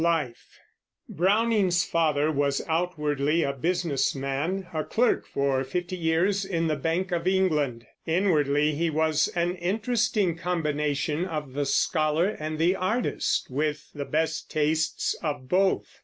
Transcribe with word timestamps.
LIFE. 0.03 0.57
Browning's 1.07 1.85
father 1.85 2.31
was 2.31 2.59
outwardly 2.67 3.43
a 3.43 3.53
business 3.53 4.15
man, 4.15 4.65
a 4.73 4.83
clerk 4.83 5.27
for 5.27 5.63
fifty 5.63 5.95
years 5.95 6.43
in 6.43 6.65
the 6.65 6.75
Bank 6.75 7.11
of 7.11 7.27
England; 7.27 7.85
inwardly 8.07 8.73
he 8.73 8.89
was 8.89 9.27
an 9.35 9.53
interesting 9.57 10.35
combination 10.35 11.23
of 11.25 11.53
the 11.53 11.67
scholar 11.67 12.29
and 12.29 12.57
the 12.57 12.75
artist, 12.75 13.47
with 13.51 13.91
the 13.93 14.05
best 14.05 14.49
tastes 14.49 15.13
of 15.21 15.47
both. 15.47 15.99